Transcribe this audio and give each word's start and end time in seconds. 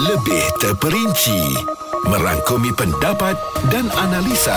Lebih 0.00 0.44
terperinci 0.64 1.44
Merangkumi 2.08 2.72
pendapat 2.72 3.36
dan 3.68 3.84
analisa 4.00 4.56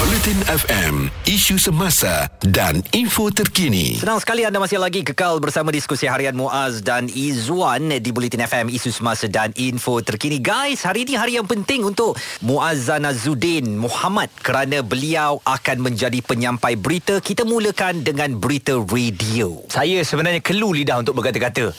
Bulletin 0.00 0.40
FM 0.48 1.12
Isu 1.28 1.60
semasa 1.60 2.32
Dan 2.40 2.80
info 2.96 3.28
terkini 3.28 4.00
Senang 4.00 4.16
sekali 4.24 4.48
anda 4.48 4.56
masih 4.56 4.80
lagi 4.80 5.04
kekal 5.04 5.44
bersama 5.44 5.68
diskusi 5.68 6.08
harian 6.08 6.32
Muaz 6.32 6.80
dan 6.80 7.12
Izzuan 7.12 7.92
di 8.00 8.10
Bulletin 8.16 8.48
FM 8.48 8.72
Isu 8.72 8.96
Semasa 8.96 9.28
dan 9.28 9.52
Info 9.60 10.00
Terkini. 10.00 10.40
Guys, 10.40 10.88
hari 10.88 11.04
ini 11.04 11.20
hari 11.20 11.36
yang 11.36 11.44
penting 11.44 11.84
untuk 11.84 12.16
Muazzana 12.40 13.12
Zudin 13.12 13.76
Muhammad 13.76 14.32
kerana 14.40 14.80
beliau 14.80 15.44
akan 15.44 15.84
menjadi 15.84 16.24
penyampai 16.24 16.80
berita. 16.80 17.20
Kita 17.20 17.44
mulakan 17.44 18.00
dengan 18.00 18.40
berita 18.40 18.80
radio. 18.80 19.60
Saya 19.68 20.00
sebenarnya 20.00 20.40
kelu 20.40 20.80
lidah 20.80 21.04
untuk 21.04 21.20
berkata-kata. 21.20 21.76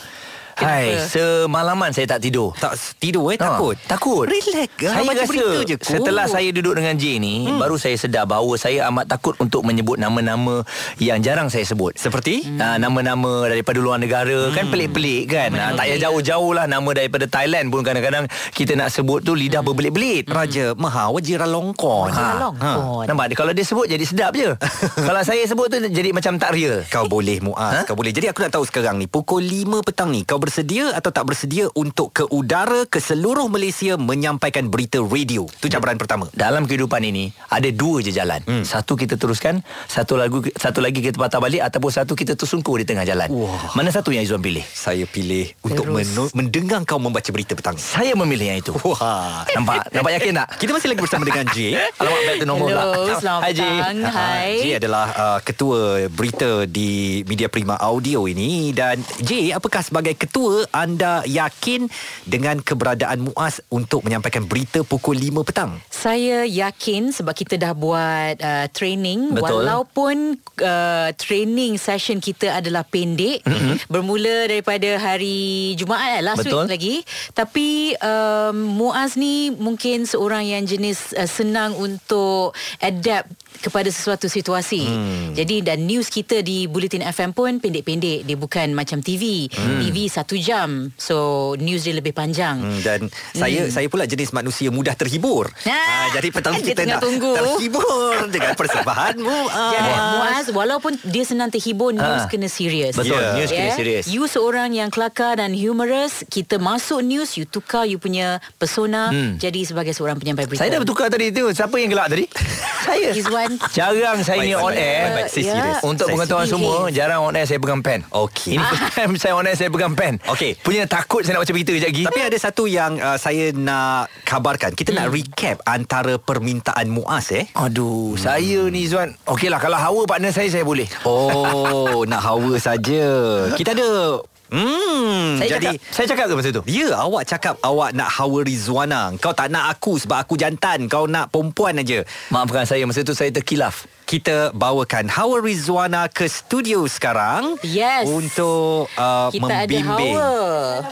Hai, 0.56 0.96
semalaman 1.12 1.92
saya 1.92 2.16
tak 2.16 2.24
tidur. 2.24 2.56
Tak 2.56 2.80
tidur 2.96 3.28
eh, 3.28 3.36
Ha, 3.36 3.44
takut? 3.44 3.76
Takut. 3.84 4.24
Relax. 4.24 4.72
Saya 4.80 5.04
Baca 5.04 5.20
rasa 5.20 5.28
berita 5.28 5.58
je. 5.68 5.76
kot. 5.76 5.84
setelah 5.84 6.24
saya 6.24 6.48
duduk 6.48 6.80
dengan 6.80 6.96
J 6.96 7.20
ni, 7.20 7.44
hmm. 7.44 7.60
baru 7.60 7.76
saya 7.76 7.92
sedar 8.00 8.24
bahawa 8.24 8.56
saya 8.56 8.88
amat 8.88 9.04
takut 9.04 9.36
untuk 9.36 9.68
menyebut 9.68 10.00
nama-nama 10.00 10.64
yang 10.96 11.20
jarang 11.20 11.52
saya 11.52 11.68
sebut. 11.68 12.00
Seperti? 12.00 12.48
Hmm. 12.48 12.56
Uh, 12.56 12.76
nama-nama 12.80 13.52
daripada 13.52 13.84
luar 13.84 14.00
negara 14.00 14.48
hmm. 14.48 14.56
kan 14.56 14.64
pelik-pelik 14.72 15.28
kan. 15.28 15.52
Uh, 15.52 15.76
tak 15.76 15.92
payah 15.92 15.98
jauh-jauh 16.08 16.52
lah 16.56 16.64
nama 16.64 16.88
daripada 16.96 17.28
Thailand 17.28 17.68
pun 17.68 17.84
kadang-kadang 17.84 18.24
kita 18.56 18.72
nak 18.80 18.88
sebut 18.88 19.20
tu 19.20 19.36
lidah 19.36 19.60
berbelit-belit. 19.60 20.24
Raja 20.24 20.72
Maha 20.72 21.12
Wajira 21.12 21.44
Longkon. 21.44 22.16
Ha. 22.16 22.40
Longkon. 22.40 23.04
Nampak 23.04 23.28
dia 23.28 23.36
kalau 23.36 23.52
dia 23.52 23.60
sebut 23.68 23.92
jadi 23.92 24.04
sedap 24.08 24.32
je. 24.32 24.56
kalau 25.12 25.20
saya 25.20 25.44
sebut 25.44 25.68
tu 25.68 25.84
jadi 25.84 26.16
macam 26.16 26.40
tak 26.40 26.56
real. 26.56 26.80
Kau 26.88 27.04
boleh 27.04 27.44
Muaz, 27.44 27.76
ha? 27.76 27.80
kau 27.84 27.92
boleh. 27.92 28.08
Jadi 28.08 28.32
aku 28.32 28.40
nak 28.40 28.56
tahu 28.56 28.64
sekarang 28.64 28.96
ni 28.96 29.04
pukul 29.04 29.44
5 29.44 29.84
petang 29.84 30.08
ni 30.08 30.24
kau 30.24 30.40
bersedia 30.46 30.94
atau 30.94 31.10
tak 31.10 31.26
bersedia 31.26 31.66
untuk 31.74 32.14
ke 32.14 32.22
udara 32.30 32.86
ke 32.86 33.02
seluruh 33.02 33.50
Malaysia 33.50 33.98
menyampaikan 33.98 34.70
berita 34.70 35.02
radio. 35.02 35.50
Tu 35.58 35.66
cabaran 35.66 35.98
pertama. 35.98 36.30
Dalam 36.30 36.64
kehidupan 36.64 37.02
ini 37.02 37.34
ada 37.50 37.66
dua 37.68 37.98
je 37.98 38.14
jalan. 38.14 38.38
Hmm. 38.46 38.62
Satu 38.62 38.94
kita 38.94 39.18
teruskan, 39.18 39.66
satu 39.84 40.14
lagu 40.14 40.46
satu 40.54 40.78
lagi 40.78 41.02
kita 41.02 41.18
patah 41.18 41.42
balik 41.42 41.66
ataupun 41.66 41.90
satu 41.90 42.14
kita 42.14 42.38
tersungkur 42.38 42.78
di 42.78 42.86
tengah 42.86 43.02
jalan. 43.02 43.26
Wah. 43.26 43.74
Mana 43.74 43.90
satu 43.90 44.14
yang 44.14 44.22
Izzuan 44.22 44.38
pilih? 44.38 44.62
Saya 44.62 45.02
pilih 45.04 45.50
untuk 45.60 45.90
menu- 45.90 46.30
mendengar 46.30 46.86
kau 46.86 47.02
membaca 47.02 47.26
berita 47.28 47.58
petang. 47.58 47.74
Saya 47.74 48.14
memilih 48.14 48.54
yang 48.54 48.58
itu. 48.60 48.70
Wah. 48.86 49.42
Nampak? 49.50 49.90
Nampak 49.90 50.12
yakin 50.14 50.32
tak? 50.36 50.46
Kita 50.60 50.70
masih 50.70 50.88
lagi 50.92 51.00
bersama 51.02 51.24
dengan 51.24 51.44
J. 51.50 51.58
Alamak 52.00 52.20
back 52.22 52.36
to 52.36 52.46
normal 52.46 52.68
Hello, 52.68 52.92
pula. 52.92 53.14
selamat 53.18 53.40
Hai, 53.42 53.52
petang. 53.56 53.96
Hai. 54.06 54.50
J 54.54 54.64
adalah 54.78 55.06
uh, 55.10 55.38
ketua 55.40 55.80
berita 56.06 56.50
di 56.68 56.90
Media 57.24 57.48
Prima 57.48 57.80
Audio 57.80 58.28
ini 58.28 58.70
dan 58.70 59.00
J 59.18 59.56
apakah 59.56 59.80
sebagai 59.80 60.12
ketua 60.12 60.35
anda 60.70 61.24
yakin 61.24 61.88
dengan 62.28 62.60
keberadaan 62.60 63.30
Muaz 63.30 63.64
untuk 63.72 64.04
menyampaikan 64.04 64.44
berita 64.44 64.84
pukul 64.84 65.16
5 65.16 65.48
petang? 65.48 65.80
Saya 65.88 66.44
yakin 66.44 67.10
sebab 67.10 67.32
kita 67.32 67.56
dah 67.56 67.72
buat 67.72 68.36
uh, 68.38 68.66
training 68.70 69.32
Betul. 69.32 69.64
walaupun 69.64 70.36
uh, 70.60 71.08
training 71.16 71.80
session 71.80 72.20
kita 72.20 72.60
adalah 72.60 72.84
pendek 72.84 73.42
mm-hmm. 73.42 73.88
bermula 73.92 74.46
daripada 74.48 75.00
hari 75.00 75.72
Jumaat 75.74 76.20
lah 76.20 76.32
last 76.32 76.44
Betul. 76.44 76.68
week 76.68 76.70
lagi 76.70 76.96
tapi 77.32 77.96
um, 78.00 78.76
Muaz 78.76 79.16
ni 79.16 79.50
mungkin 79.52 80.04
seorang 80.04 80.44
yang 80.44 80.64
jenis 80.68 81.16
uh, 81.16 81.28
senang 81.28 81.72
untuk 81.76 82.52
adapt 82.80 83.32
kepada 83.60 83.88
sesuatu 83.88 84.28
situasi. 84.28 84.84
Hmm. 84.84 85.32
Jadi 85.32 85.64
dan 85.64 85.88
news 85.88 86.12
kita 86.12 86.44
di 86.44 86.68
Bulletin 86.68 87.04
FM 87.04 87.32
pun 87.32 87.58
pendek-pendek. 87.58 88.28
Dia 88.28 88.36
bukan 88.36 88.76
macam 88.76 89.00
TV. 89.00 89.48
Hmm. 89.52 89.80
TV 89.80 90.08
satu 90.26 90.34
jam. 90.36 90.90
So 90.98 91.16
news 91.56 91.86
dia 91.86 91.94
lebih 91.94 92.10
panjang. 92.10 92.58
Hmm, 92.58 92.82
dan 92.82 93.00
saya 93.30 93.70
saya 93.70 93.86
pula 93.86 94.02
jenis 94.04 94.34
manusia 94.34 94.68
mudah 94.68 94.92
terhibur. 94.92 95.46
Ah, 95.62 95.70
Ah, 95.70 96.06
jadi 96.12 96.28
petang 96.34 96.58
kita 96.58 96.82
nak 96.82 96.98
tunggu. 96.98 97.30
terhibur 97.32 98.26
dengan 98.28 98.52
persembahanmu. 98.52 99.38
Ah. 99.56 100.18
Muaz 100.18 100.50
walaupun 100.50 100.98
dia 101.04 101.22
senang 101.22 101.46
terhibur 101.46 101.94
news 101.94 102.02
Ah. 102.20 102.26
kena 102.26 102.46
serius. 102.46 102.92
Betul, 102.92 103.14
Yeah. 103.14 103.38
news 103.38 103.50
kena 103.50 103.70
serius. 103.72 104.04
You 104.06 104.26
seorang 104.26 104.74
yang 104.74 104.90
kelakar 104.90 105.38
dan 105.38 105.54
humorous, 105.54 106.26
kita 106.26 106.58
masuk 106.58 107.00
news, 107.00 107.38
you 107.38 107.46
tukar 107.46 107.86
you 107.86 107.96
punya 107.96 108.42
persona 108.56 109.08
Hmm. 109.08 109.38
jadi 109.38 109.62
sebagai 109.62 109.94
seorang 109.94 110.18
penyampai 110.18 110.44
berita. 110.44 110.60
Saya 110.60 110.74
dah 110.74 110.82
bertukar 110.82 111.06
tadi 111.06 111.30
tu. 111.30 111.46
Siapa 111.48 111.78
yang 111.78 111.88
gelak 111.88 112.10
tadi? 112.10 112.24
saya. 112.86 113.08
Izwan. 113.12 113.50
Jarang 113.68 114.18
saya 114.22 114.40
ni 114.40 114.54
on 114.54 114.70
air. 114.70 115.02
baik, 115.04 115.14
baik. 115.16 115.28
Saya 115.28 115.42
Ya. 115.42 115.52
serius. 115.52 115.76
Untuk 115.82 116.06
pengetahuan 116.08 116.46
semua 116.46 116.76
Jarang 116.88 117.20
on 117.22 117.32
air 117.32 117.44
saya 117.44 117.58
pegang 117.58 117.80
pen 117.80 118.00
Okey. 118.08 118.54
Ini 118.54 118.62
first 118.64 118.84
time 118.88 119.12
saya 119.16 119.32
on 119.34 119.44
air 119.44 119.54
saya 119.54 119.68
pegang 119.68 119.92
pen 119.92 120.14
Okey. 120.24 120.54
Punya 120.58 120.86
takut 120.86 121.20
saya 121.20 121.34
nak 121.34 121.42
baca 121.42 121.52
berita 121.52 121.72
sekejap 121.72 121.88
lagi 121.88 122.02
Tapi 122.04 122.20
ada 122.22 122.36
satu 122.36 122.64
yang 122.64 122.92
uh, 122.96 123.14
saya 123.16 123.50
nak 123.50 124.06
kabarkan. 124.22 124.72
Kita 124.72 124.90
nak 124.92 125.10
recap 125.10 125.60
antara 125.64 126.16
permintaan 126.16 126.86
Muaz 126.86 127.30
eh. 127.30 127.46
Aduh 127.52 128.14
Saya 128.14 128.66
ni 128.66 128.86
Zuan 128.86 129.14
Okey 129.24 129.46
lah 129.46 129.58
Kalau 129.58 129.76
hawa 129.76 130.02
partner 130.04 130.30
saya 130.30 130.46
Saya 130.48 130.62
boleh 130.62 130.86
Oh, 131.02 132.02
nak 132.10 132.22
hawa 132.22 132.54
saja. 132.56 133.04
Kita 133.52 133.72
ada 133.72 134.18
Hmm, 134.46 135.36
Saya 135.36 135.58
jadi 135.58 135.74
cakap 135.74 135.90
Saya 135.90 136.06
cakap 136.06 136.24
ke 136.26 136.32
masa 136.38 136.50
tu 136.50 136.62
Ya, 136.64 136.88
awak 136.94 137.22
cakap 137.26 137.54
awak 137.60 137.90
nak 137.92 138.08
hawa 138.08 138.38
Rizwana. 138.40 139.12
Kau 139.18 139.30
tak 139.30 139.50
nak 139.50 139.68
aku 139.68 139.98
sebab 139.98 140.22
aku 140.22 140.34
jantan. 140.34 140.86
Kau 140.86 141.04
nak 141.04 141.28
perempuan 141.28 141.76
aja. 141.76 142.00
Maafkan 142.30 142.62
saya 142.62 142.86
Masa 142.86 143.02
tu 143.02 143.10
saya 143.10 143.28
terkilaf 143.28 143.84
Kita 144.06 144.54
bawakan 144.54 145.10
Hawa 145.10 145.42
Rizwana 145.42 146.06
ke 146.06 146.24
studio 146.26 146.86
sekarang 146.86 147.58
Yes. 147.60 148.06
untuk 148.06 148.86
uh, 148.94 149.28
kita 149.34 149.66
membimbing. 149.66 150.14
ada 150.14 150.22
Hawa. 150.22 150.86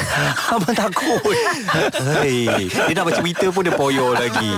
Abang 0.54 0.74
takut 0.74 1.20
Hei, 2.20 2.46
dia 2.68 2.92
nak 2.92 3.04
baca 3.06 3.20
berita 3.20 3.46
pun 3.48 3.62
dia 3.62 3.72
poyo 3.72 4.12
lagi. 4.12 4.50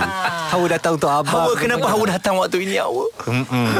Hawa 0.49 0.65
datang 0.69 0.95
untuk 0.97 1.09
abang. 1.09 1.49
Hawa 1.49 1.53
kenapa 1.55 1.85
Hawa 1.87 2.05
datang 2.09 2.33
waktu 2.37 2.57
ini 2.65 2.77
Hawa 2.77 3.05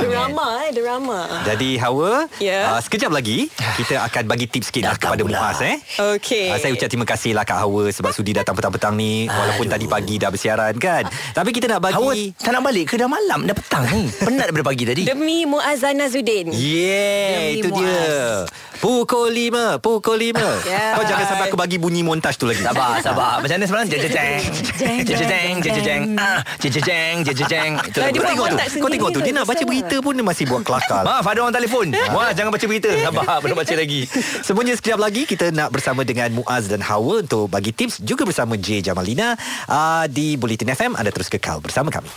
Drama 0.03 0.47
eh, 0.65 0.71
drama. 0.73 1.19
Jadi 1.43 1.69
Hawa, 1.77 2.25
Ya. 2.39 2.75
uh, 2.75 2.81
sekejap 2.81 3.11
lagi 3.11 3.47
kita 3.75 4.01
akan 4.03 4.23
bagi 4.25 4.45
tips 4.47 4.69
sikit 4.69 4.83
lah 4.85 4.95
kepada. 4.97 5.21
Muaz 5.23 5.59
eh. 5.63 5.77
Okey. 6.17 6.51
Uh, 6.51 6.57
saya 6.59 6.71
ucap 6.73 6.89
terima 6.89 7.07
kasih 7.07 7.31
lah 7.31 7.43
Kak 7.43 7.63
Hawa 7.63 7.89
sebab 7.89 8.11
sudi 8.11 8.33
datang 8.33 8.53
petang-petang 8.53 8.93
ni 8.93 9.25
walaupun 9.25 9.65
Aduh. 9.69 9.73
tadi 9.77 9.85
pagi 9.87 10.15
dah 10.17 10.29
bersiaran 10.29 10.73
kan. 10.77 11.03
Tapi 11.31 11.49
kita 11.49 11.65
nak 11.67 11.81
bagi 11.81 11.95
Hawa 11.97 12.11
tak 12.37 12.51
nak 12.51 12.63
balik 12.63 12.85
ke 12.85 12.95
dah 12.95 13.07
malam 13.07 13.45
Dah 13.45 13.55
petang 13.55 13.83
ni 13.89 14.09
Penat 14.11 14.45
daripada 14.49 14.65
pagi 14.67 14.83
tadi 14.85 15.03
Demi 15.05 15.45
Muazzana 15.45 16.05
Zudin. 16.07 16.51
Yeah, 16.53 17.53
Demi 17.53 17.53
itu 17.57 17.67
Muaz. 17.69 17.72
Dia. 17.75 18.45
Pukul 18.77 19.31
lima, 19.31 19.79
pukul 19.79 20.19
lima. 20.19 20.43
Ya. 20.67 20.99
Kau 20.99 21.07
jangan 21.07 21.23
sampai 21.23 21.47
aku 21.47 21.55
bagi 21.55 21.79
bunyi 21.79 22.03
montaj 22.03 22.35
tu 22.35 22.43
lagi. 22.43 22.59
Sabar, 22.59 22.99
sabar. 22.99 23.39
Macam 23.39 23.55
mana 23.55 23.63
semalam? 23.63 23.85
Jeng, 23.87 24.01
jeng, 24.03 24.11
jeng. 24.11 24.41
Jeng, 24.75 24.97
jeng, 25.07 25.19
jeng, 25.23 25.55
jeng, 25.63 25.75
jeng. 25.79 26.03
Ah, 26.19 26.39
jeng, 26.59 26.71
jeng, 26.73 26.83
jeng, 26.83 27.17
jeng, 27.23 27.35
jeng, 27.39 27.47
jeng. 27.47 27.71
Itu 27.79 27.97
Ah, 27.97 28.11
lagu. 28.11 28.13
dia 28.13 28.19
Kau 28.19 28.27
tengok 28.27 28.47
tu. 28.51 28.57
Kau 28.75 28.89
tengok 28.91 29.09
tu. 29.09 29.19
Dia 29.23 29.33
nak 29.33 29.45
baca 29.47 29.63
berita 29.63 29.95
pun 30.03 30.13
dia 30.13 30.25
masih 30.25 30.43
buat 30.51 30.61
kelakar. 30.61 31.03
Maaf, 31.07 31.23
ada 31.23 31.39
orang 31.39 31.55
telefon. 31.55 31.87
Wah, 32.15 32.35
jangan 32.35 32.51
baca 32.51 32.65
berita. 32.67 32.91
Sabar, 32.91 33.35
belum 33.47 33.55
baca 33.55 33.73
lagi. 33.73 34.01
Semuanya 34.43 34.73
sekejap 34.75 34.99
lagi 34.99 35.23
kita 35.23 35.55
nak 35.55 35.71
bersama 35.71 36.03
dengan 36.03 36.27
Muaz 36.35 36.67
dan 36.67 36.83
Hawa 36.83 37.23
untuk 37.23 37.47
bagi 37.47 37.71
tips 37.71 38.03
juga 38.03 38.27
bersama 38.27 38.59
J 38.59 38.83
Jamalina 38.83 39.39
uh, 39.71 40.03
di 40.11 40.35
Bulletin 40.35 40.67
FM. 40.67 40.99
Anda 40.99 41.15
terus 41.15 41.31
kekal 41.31 41.63
bersama 41.63 41.87
kami. 41.87 42.11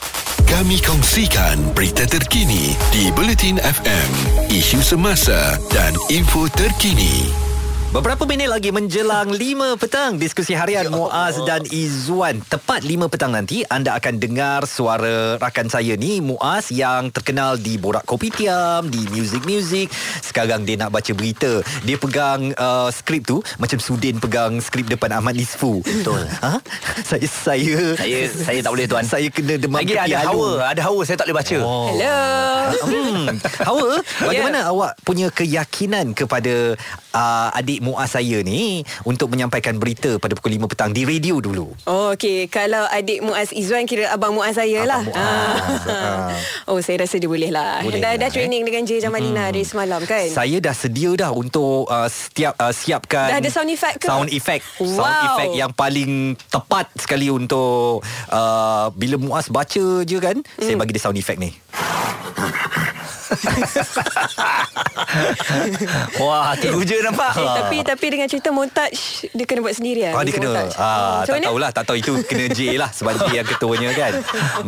Kami 0.47 0.79
kongsikan 0.79 1.75
berita 1.75 2.07
terkini 2.07 2.79
di 2.95 3.11
Bulletin 3.11 3.59
FM, 3.59 4.11
isu 4.55 4.79
semasa 4.79 5.59
dan 5.75 5.91
info 6.07 6.47
terkini. 6.47 7.46
Beberapa 7.95 8.27
minit 8.27 8.51
lagi 8.51 8.75
menjelang 8.75 9.31
5 9.31 9.79
petang 9.79 10.19
Diskusi 10.19 10.59
harian 10.59 10.91
Muaz 10.91 11.39
dan 11.47 11.63
Izzuan 11.71 12.43
Tepat 12.43 12.83
5 12.83 13.07
petang 13.07 13.31
nanti 13.31 13.63
Anda 13.71 13.95
akan 13.95 14.19
dengar 14.19 14.67
suara 14.67 15.39
rakan 15.39 15.71
saya 15.71 15.95
ni 15.95 16.19
Muaz 16.19 16.75
yang 16.75 17.15
terkenal 17.15 17.55
di 17.55 17.78
Borak 17.78 18.03
Kopitiam 18.03 18.91
Di 18.91 19.07
Music 19.15 19.47
Music 19.47 19.87
Sekarang 20.19 20.66
dia 20.66 20.75
nak 20.75 20.91
baca 20.91 21.15
berita 21.15 21.63
Dia 21.87 21.95
pegang 21.95 22.51
uh, 22.59 22.91
skrip 22.91 23.22
tu 23.22 23.39
Macam 23.63 23.78
Sudin 23.78 24.19
pegang 24.19 24.59
skrip 24.59 24.91
depan 24.91 25.15
Ahmad 25.15 25.39
Nisfu 25.39 25.78
Betul. 25.87 26.27
ha? 26.43 26.59
Saya 27.07 27.27
saya 27.31 27.95
Saya 27.95 28.19
saya 28.47 28.59
tak 28.63 28.72
boleh 28.72 28.87
tuan. 28.91 29.05
Saya 29.07 29.28
kena 29.31 29.55
demam 29.59 29.78
Lagi 29.83 29.95
ada 29.99 30.27
hawa, 30.31 30.71
ada 30.71 30.81
hawa 30.87 31.01
saya 31.03 31.16
tak 31.19 31.27
boleh 31.28 31.39
baca. 31.39 31.57
Oh. 31.63 31.91
Hello. 31.93 32.87
Hmm. 32.87 33.27
Hawa, 33.63 33.89
bagaimana 34.31 34.59
yeah. 34.66 34.72
awak 34.72 34.93
punya 35.03 35.27
keyakinan 35.31 36.15
kepada 36.15 36.78
uh, 37.16 37.49
adik 37.57 37.76
Muaz 37.81 38.15
saya 38.15 38.41
ni 38.41 38.83
untuk 39.03 39.33
menyampaikan 39.33 39.77
berita 39.77 40.17
pada 40.17 40.37
pukul 40.37 40.57
5 40.57 40.73
petang 40.73 40.91
di 40.93 41.03
radio 41.05 41.39
dulu? 41.39 41.73
Oh, 41.84 42.13
okey. 42.15 42.49
Kalau 42.49 42.84
adik 42.89 43.21
Muaz 43.21 43.51
Izzuan 43.51 43.84
kira 43.84 44.11
abang 44.11 44.33
Muaz 44.33 44.57
saya 44.57 44.84
Abang 44.84 44.91
lah. 44.91 45.03
Muaz. 45.07 45.83
Ah. 45.87 46.28
oh, 46.71 46.78
saya 46.81 47.05
rasa 47.05 47.17
dia 47.17 47.28
boleh 47.28 47.51
lah. 47.51 47.83
Boleh 47.83 48.01
dah 48.01 48.15
lah, 48.15 48.27
dah 48.27 48.31
training 48.31 48.63
dengan 48.65 48.83
J 48.84 49.01
Jamalina 49.01 49.49
dari 49.51 49.65
semalam 49.65 50.01
kan? 50.05 50.27
Saya 50.28 50.59
dah 50.59 50.75
sedia 50.75 51.11
dah 51.17 51.31
untuk 51.33 51.89
uh, 51.89 52.09
setiap 52.09 52.57
uh, 52.59 52.73
siapkan 52.73 53.33
Dah 53.33 53.39
ada 53.41 53.51
sound 53.51 53.71
effect 53.71 53.97
ke? 54.03 54.07
Sound 54.07 54.31
effect. 54.33 54.65
Sound 54.79 55.05
Wow. 55.07 55.27
effect 55.33 55.53
yang 55.55 55.72
paling 55.72 56.34
tepat 56.49 56.87
sekali 56.99 57.31
untuk 57.31 58.03
uh, 58.31 58.87
bila 58.93 59.17
Muaz 59.17 59.49
baca 59.49 59.84
je 60.03 60.19
kan, 60.19 60.37
saya 60.59 60.77
bagi 60.77 60.93
dia 60.95 61.03
sound 61.03 61.19
effect 61.19 61.39
ni. 61.39 61.51
Wah, 66.19 66.53
hati 66.53 66.67
guja 66.69 66.97
nampak. 67.03 67.31
Eh, 67.37 67.49
tapi 67.57 67.77
tapi 67.83 68.07
dengan 68.09 68.27
cerita 68.27 68.49
montaj 68.51 68.91
dia 69.27 69.45
kena 69.45 69.61
buat 69.61 69.73
sendiri 69.73 70.01
Ah, 70.05 70.13
lah. 70.13 70.21
dia 70.21 70.27
Dia 70.27 70.33
kena 70.37 70.49
ah, 70.49 70.63
Macam 70.63 71.25
Tak 71.25 71.33
mana? 71.33 71.45
tahulah 71.47 71.71
Tak 71.71 71.83
tahu 71.84 71.97
itu 71.97 72.13
Kena 72.23 72.45
J 72.49 72.59
lah 72.77 72.89
Sebab 72.91 73.13
J 73.17 73.23
yang 73.34 73.47
ketuanya 73.47 73.89
kan 73.93 74.13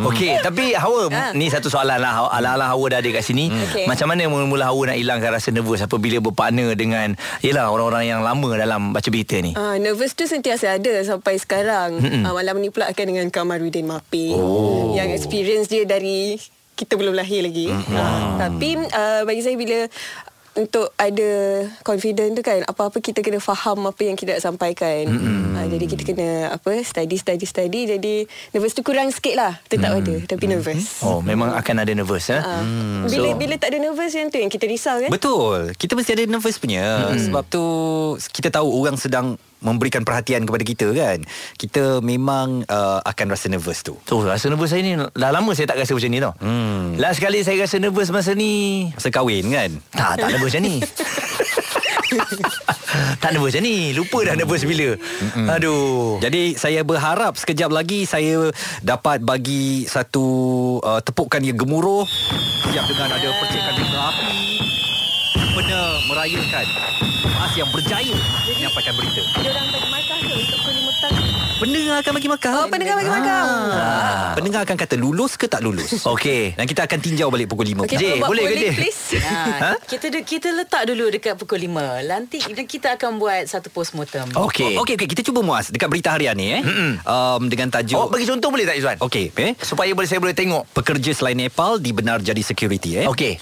Okey, 0.00 0.30
tapi 0.40 0.72
Hawa, 0.74 1.00
Ah. 1.10 1.30
ni 1.32 1.48
satu 1.48 1.68
soalan 1.68 1.96
lah. 1.96 2.28
Ala-ala 2.28 2.68
Hawa 2.68 2.84
dah 2.88 2.98
ada 2.98 3.08
kat 3.10 3.22
sini. 3.22 3.48
Okey. 3.48 3.84
Macam 3.84 4.06
mana 4.06 4.24
mula-mula 4.24 4.64
Hawa 4.66 4.88
nak 4.88 4.96
hilangkan 4.96 5.30
rasa 5.30 5.48
nervous 5.50 5.80
apabila 5.80 6.20
berpartner 6.20 6.72
dengan 6.74 7.12
yelah 7.40 7.66
orang-orang 7.66 8.04
yang 8.06 8.20
lama 8.20 8.48
dalam 8.54 8.92
baca 8.92 9.06
berita 9.06 9.34
ni? 9.38 9.52
Ah, 9.54 9.74
nervous 9.76 10.12
tu 10.12 10.24
sentiasa 10.24 10.72
ada 10.72 10.92
sampai 11.02 11.36
sekarang. 11.36 11.98
Ah, 12.22 12.30
malam 12.30 12.56
ni 12.58 12.68
pula 12.68 12.86
akan 12.86 13.04
dengan 13.06 13.26
Kamaruddin 13.28 13.84
Mapi. 13.84 14.32
Oh. 14.32 14.92
Yang 14.92 15.16
experience 15.16 15.66
dia 15.66 15.82
dari 15.84 16.36
kita 16.78 16.94
belum 16.94 17.18
lahir 17.18 17.42
lagi. 17.42 17.74
Ah, 17.90 18.38
tapi 18.38 18.78
uh, 18.78 19.26
bagi 19.26 19.42
saya 19.42 19.58
bila 19.58 19.90
untuk 20.58 20.90
ada 20.98 21.30
confident 21.86 22.34
tu 22.34 22.42
kan 22.42 22.66
apa-apa 22.66 22.98
kita 22.98 23.22
kena 23.22 23.38
faham 23.38 23.86
apa 23.86 24.02
yang 24.02 24.18
kita 24.18 24.38
nak 24.38 24.42
sampaikan. 24.42 25.06
Ah, 25.54 25.66
jadi 25.66 25.84
kita 25.86 26.02
kena 26.02 26.28
apa 26.54 26.82
study 26.82 27.14
study 27.14 27.46
study 27.46 27.80
jadi 27.98 28.14
nervous 28.54 28.74
tu 28.74 28.82
kurang 28.82 29.10
sikit 29.14 29.38
lah. 29.38 29.52
Tetap 29.70 30.02
ada 30.02 30.14
tapi 30.26 30.50
nervous. 30.50 31.02
Oh, 31.02 31.22
memang 31.22 31.54
akan 31.54 31.76
ada 31.82 31.92
nervous 31.94 32.30
eh. 32.34 32.42
Ah, 32.42 32.62
bila 33.06 33.38
bila 33.38 33.54
tak 33.54 33.74
ada 33.74 33.78
nervous 33.78 34.14
yang 34.14 34.30
tu 34.30 34.38
yang 34.42 34.50
kita 34.50 34.66
risau 34.66 34.98
kan? 34.98 35.10
Betul 35.10 35.72
Kita 35.78 35.94
mesti 35.94 36.10
ada 36.14 36.24
nervous 36.26 36.58
punya 36.58 37.10
hmm. 37.10 37.30
Sebab 37.30 37.42
tu 37.46 37.64
Kita 38.18 38.50
tahu 38.50 38.68
orang 38.70 38.98
sedang 38.98 39.38
Memberikan 39.58 40.06
perhatian 40.06 40.46
kepada 40.46 40.64
kita 40.64 40.86
kan? 40.94 41.18
Kita 41.58 41.98
memang 41.98 42.62
uh, 42.66 43.00
Akan 43.02 43.26
rasa 43.30 43.50
nervous 43.50 43.82
tu. 43.82 43.98
Tu 44.06 44.14
rasa 44.22 44.46
nervous 44.50 44.70
saya 44.70 44.82
ni? 44.82 44.94
Dah 44.94 45.30
lama 45.34 45.50
saya 45.54 45.66
tak 45.70 45.82
rasa 45.82 45.94
macam 45.94 46.10
ni 46.10 46.18
tau. 46.22 46.34
Hmm. 46.38 46.94
Last 46.98 47.18
sekali 47.18 47.42
saya 47.42 47.56
rasa 47.66 47.76
nervous 47.82 48.08
masa 48.14 48.32
ni. 48.38 48.86
Masa 48.94 49.08
kahwin 49.10 49.50
kan? 49.50 49.70
Tak, 49.90 50.12
tak 50.22 50.28
nervous 50.34 50.54
macam 50.54 50.64
ni. 50.66 50.76
Tak 53.20 53.36
nervous 53.36 53.52
macam 53.52 53.68
ni. 53.68 53.92
Lupa 53.92 54.18
dah 54.24 54.34
nervous 54.34 54.64
bila. 54.64 54.96
Aduh. 55.60 56.16
Jadi 56.24 56.56
saya 56.56 56.80
berharap 56.80 57.36
sekejap 57.36 57.68
lagi 57.68 58.08
saya 58.08 58.48
dapat 58.80 59.20
bagi 59.20 59.84
satu 59.84 60.24
uh, 60.80 61.00
tepukan 61.04 61.44
yang 61.44 61.60
gemuruh. 61.60 62.08
Siap 62.72 62.84
dengan 62.88 63.08
ada 63.12 63.28
percikan 63.38 63.74
bunga 63.76 64.00
api 64.08 64.58
benar 65.58 65.98
merayakan 66.06 66.66
Mas 67.34 67.52
yang 67.58 67.66
berjaya 67.74 68.14
menyampaikan 68.68 68.94
berita. 69.00 69.22
Dia 69.40 69.50
orang 69.50 69.66
bagi 69.72 69.88
markah 69.88 70.18
tu 70.20 70.34
untuk 70.36 70.58
kulit 70.60 70.82
mutang. 70.84 71.14
Pendengar 71.58 71.96
akan 71.98 72.12
bagi 72.14 72.28
makan. 72.28 72.52
Oh, 72.54 72.66
pendengar 72.70 72.94
bagi 73.00 73.10
makan. 73.10 73.44
Ah. 73.74 74.30
Pendengar 74.36 74.60
akan 74.62 74.76
kata 74.78 74.94
lulus 74.94 75.32
ke 75.34 75.46
tak 75.48 75.58
lulus. 75.58 75.90
Okey 76.14 76.54
Dan 76.54 76.68
kita 76.68 76.86
akan 76.86 76.98
tinjau 77.00 77.32
balik 77.32 77.48
pukul 77.48 77.66
5. 77.66 77.82
Okay, 77.82 77.96
Jay, 77.98 78.20
buat 78.20 78.28
boleh 78.30 78.44
ke, 78.44 78.54
Jay? 78.54 78.74
please. 78.76 79.02
Ha, 79.58 79.74
kita 79.82 80.06
de- 80.12 80.22
kita 80.22 80.48
letak 80.54 80.86
dulu 80.86 81.10
dekat 81.10 81.34
pukul 81.34 81.58
5. 81.58 82.06
Nanti 82.06 82.38
dan 82.44 82.62
kita 82.62 82.94
akan 82.94 83.18
buat 83.18 83.42
satu 83.48 83.72
postmortem. 83.72 84.28
Okey 84.30 84.78
Okey 84.78 84.94
okey 84.94 85.08
kita 85.10 85.24
cuba 85.24 85.42
muas 85.42 85.72
dekat 85.72 85.88
berita 85.88 86.14
harian 86.14 86.36
ni 86.36 86.54
eh. 86.54 86.62
Um, 87.02 87.48
dengan 87.48 87.72
tajuk 87.72 87.98
Awak 87.98 88.08
bagi 88.12 88.26
contoh 88.28 88.48
boleh 88.52 88.64
tak 88.68 88.76
Izwan? 88.78 88.96
Okey 89.02 89.34
eh. 89.34 89.52
Supaya 89.58 89.90
boleh 89.96 90.06
saya 90.06 90.22
boleh 90.22 90.36
tengok 90.36 90.68
Pekerja 90.70 91.10
selain 91.10 91.34
Nepal 91.34 91.82
dibenar 91.82 92.22
jadi 92.22 92.38
security 92.38 93.02
eh. 93.02 93.06
Okey 93.10 93.40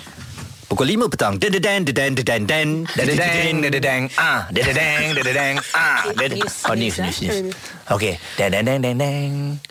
Pukul 0.67 0.91
5 0.99 1.07
petang. 1.07 1.39
Den 1.39 1.53
den 1.55 1.63
den 1.63 1.95
den 1.95 2.13
den 2.27 2.43
den 2.51 2.69
Dadadang, 2.91 3.63
dadadang, 3.63 4.03
ah, 4.19 4.51
dadadang, 4.51 5.15
dadadang, 5.15 5.55
ah, 5.79 6.03
dad- 6.19 6.35
News, 6.35 6.55
Oh, 6.67 6.75
news, 6.75 6.99
news, 6.99 7.19
news, 7.23 7.39
news. 7.47 7.55
Okey, 7.87 8.19
dadadang, 8.35 8.83
dadadang. 8.83 9.63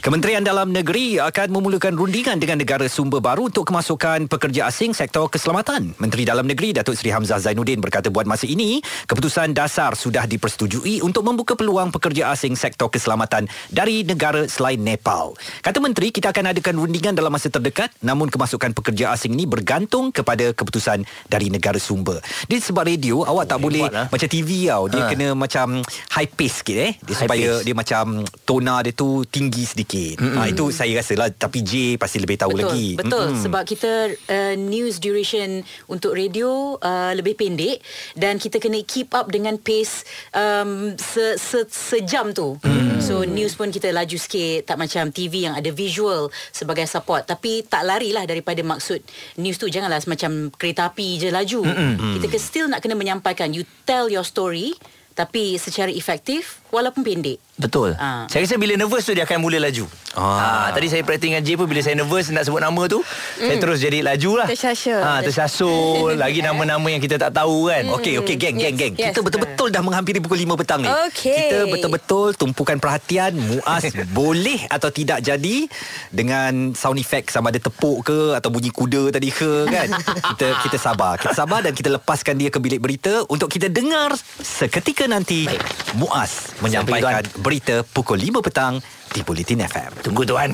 Kementerian 0.00 0.44
Dalam 0.44 0.68
Negeri 0.68 1.16
akan 1.16 1.48
memulakan 1.48 1.96
rundingan 1.96 2.36
dengan 2.36 2.60
negara 2.60 2.84
sumber 2.86 3.24
baru 3.24 3.48
untuk 3.48 3.64
kemasukan 3.64 4.28
pekerja 4.28 4.68
asing 4.68 4.92
sektor 4.92 5.24
keselamatan. 5.26 5.96
Menteri 5.96 6.28
Dalam 6.28 6.44
Negeri 6.44 6.76
Datuk 6.76 6.92
Seri 6.92 7.08
Hamzah 7.08 7.40
Zainuddin 7.40 7.80
berkata 7.80 8.12
buat 8.12 8.28
masa 8.28 8.44
ini, 8.44 8.84
keputusan 9.08 9.56
dasar 9.56 9.96
sudah 9.96 10.28
dipersetujui 10.28 11.00
untuk 11.00 11.24
membuka 11.24 11.56
peluang 11.56 11.88
pekerja 11.88 12.28
asing 12.30 12.52
sektor 12.52 12.92
keselamatan 12.92 13.48
dari 13.72 14.04
negara 14.04 14.44
selain 14.44 14.76
Nepal. 14.76 15.32
Kata 15.64 15.80
Menteri, 15.80 16.12
kita 16.12 16.36
akan 16.36 16.52
adakan 16.52 16.76
rundingan 16.76 17.16
dalam 17.16 17.32
masa 17.32 17.48
terdekat 17.48 17.88
namun 18.04 18.28
kemasukan 18.28 18.76
pekerja 18.76 19.08
asing 19.10 19.32
ini 19.32 19.48
bergantung 19.48 20.12
kepada 20.12 20.52
keputusan 20.52 21.00
dari 21.26 21.48
negara 21.48 21.80
sumber. 21.80 22.20
Dia 22.44 22.60
sebab 22.60 22.84
radio, 22.84 23.24
awak 23.24 23.48
tak 23.48 23.56
boleh 23.56 23.88
lah. 23.88 24.12
macam 24.12 24.28
TV 24.28 24.68
tau. 24.68 24.84
Dia 24.86 25.00
Ha. 25.00 25.10
kena 25.12 25.28
macam 25.32 25.84
high 26.12 26.28
pace 26.28 26.64
sikit 26.64 26.76
eh. 26.76 26.92
Dia 26.98 27.12
High 27.12 27.22
supaya 27.24 27.48
pace. 27.56 27.64
dia 27.64 27.74
macam 27.76 28.04
tona 28.44 28.73
dia 28.80 28.96
tu 28.96 29.22
tinggi 29.28 29.62
sedikit. 29.68 30.18
Mm-hmm. 30.18 30.38
Ha, 30.40 30.48
itu 30.50 30.64
saya 30.72 30.92
rasa 30.98 31.12
lah 31.14 31.28
tapi 31.30 31.60
J 31.60 32.00
pasti 32.00 32.18
lebih 32.18 32.40
tahu 32.40 32.56
betul, 32.56 32.62
lagi. 32.64 32.88
Betul 32.96 33.26
Mm-mm. 33.30 33.42
sebab 33.44 33.62
kita 33.68 33.92
uh, 34.10 34.54
news 34.56 34.98
duration 34.98 35.60
untuk 35.86 36.16
radio 36.16 36.74
uh, 36.80 37.12
lebih 37.12 37.36
pendek 37.36 37.84
dan 38.18 38.40
kita 38.40 38.58
kena 38.58 38.80
keep 38.82 39.12
up 39.12 39.28
dengan 39.28 39.60
pace 39.60 40.08
um, 40.32 40.96
se, 40.96 41.36
se, 41.36 41.68
sejam 41.68 42.32
tu. 42.32 42.56
Mm. 42.64 43.04
So 43.04 43.22
news 43.28 43.54
pun 43.54 43.68
kita 43.68 43.92
laju 43.92 44.16
sikit 44.16 44.64
tak 44.64 44.80
macam 44.80 45.12
TV 45.12 45.46
yang 45.46 45.54
ada 45.54 45.68
visual 45.68 46.32
sebagai 46.50 46.88
support 46.88 47.28
tapi 47.28 47.62
tak 47.68 47.84
larilah 47.84 48.24
daripada 48.24 48.64
maksud 48.64 49.04
news 49.36 49.60
tu 49.60 49.68
janganlah 49.68 50.00
semacam 50.00 50.48
kereta 50.56 50.88
api 50.88 51.08
je 51.20 51.28
laju. 51.28 51.60
Mm. 51.62 52.18
Kita 52.24 52.36
still 52.40 52.66
nak 52.72 52.80
kena 52.80 52.96
menyampaikan 52.96 53.52
you 53.52 53.68
tell 53.84 54.08
your 54.08 54.24
story 54.24 54.72
tapi 55.14 55.54
secara 55.62 55.94
efektif 55.94 56.63
walaupun 56.74 57.06
pendek. 57.06 57.38
Betul. 57.54 57.94
Ah. 57.94 58.26
Saya 58.26 58.42
rasa 58.42 58.58
bila 58.58 58.74
nervous 58.74 59.06
tu 59.06 59.14
dia 59.14 59.22
akan 59.22 59.38
mula 59.38 59.62
laju. 59.62 59.86
Ah. 60.18 60.66
Ah. 60.66 60.68
tadi 60.74 60.90
saya 60.90 61.06
praktik 61.06 61.30
dengan 61.30 61.46
J 61.46 61.54
pun 61.54 61.70
bila 61.70 61.78
saya 61.78 61.94
nervous 61.94 62.26
nak 62.34 62.42
sebut 62.46 62.58
nama 62.58 62.82
tu, 62.90 62.98
saya 63.38 63.56
terus 63.62 63.78
jadi 63.78 64.02
laju 64.02 64.30
lah. 64.42 64.46
Tersyasyul. 64.50 65.02
Ah, 65.02 65.20
tersasul 65.22 66.14
lagi 66.22 66.42
nama-nama 66.42 66.82
yang 66.90 66.98
kita 66.98 67.14
tak 67.14 67.30
tahu 67.30 67.70
kan. 67.70 67.86
Okey 67.94 68.18
okey 68.22 68.34
geng 68.34 68.58
geng 68.58 68.74
Yes, 68.74 68.80
geng. 68.82 68.94
yes. 68.98 69.14
Kita 69.14 69.20
betul-betul 69.22 69.70
dah 69.70 69.82
menghampiri 69.86 70.18
pukul 70.18 70.42
5 70.42 70.58
petang 70.58 70.80
ni. 70.82 70.90
Okey. 71.06 71.46
Kita 71.46 71.64
betul-betul 71.70 72.26
tumpukan 72.34 72.76
perhatian 72.82 73.38
Muaz 73.38 73.86
boleh 74.18 74.66
atau 74.66 74.90
tidak 74.90 75.22
jadi 75.22 75.70
dengan 76.10 76.74
sound 76.74 76.98
effect 76.98 77.30
sama 77.30 77.54
ada 77.54 77.62
tepuk 77.62 78.02
ke 78.02 78.34
atau 78.34 78.50
bunyi 78.50 78.74
kuda 78.74 79.14
tadi 79.14 79.30
ke 79.30 79.70
kan. 79.70 79.88
kita 80.34 80.46
kita 80.66 80.76
sabar. 80.80 81.14
Kita 81.22 81.34
sabar 81.38 81.62
dan 81.62 81.70
kita 81.70 81.94
lepaskan 81.94 82.34
dia 82.34 82.50
ke 82.50 82.58
bilik 82.58 82.82
berita 82.82 83.22
untuk 83.30 83.46
kita 83.46 83.70
dengar 83.70 84.10
seketika 84.42 85.06
nanti 85.06 85.46
Muaz 85.94 86.50
menyampaikan 86.64 87.20
berita 87.44 87.84
pukul 87.84 88.16
5 88.16 88.40
petang 88.40 88.80
di 89.14 89.22
Bulletin 89.22 89.62
FM. 89.62 89.90
Tunggu 90.02 90.26
tuan. 90.26 90.50